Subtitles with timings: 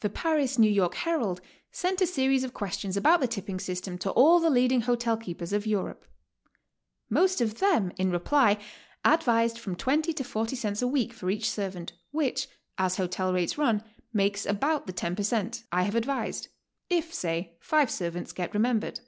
[0.00, 1.40] The Paris New York Herald
[1.70, 5.50] sent a series of questions about the tipping system to all the leading hotel keepers
[5.50, 6.04] of Europe.
[7.08, 8.58] Most of them in reply
[9.02, 10.84] advised fro m twenty to forty HOW TO STAY.
[10.88, 13.82] 173 cents a week for each servant, whic'h, as hotel rates run,
[14.12, 15.64] makes about the ten per cent.
[15.72, 16.48] I have advised,
[16.90, 19.00] if, say, five servants get rememl>ered.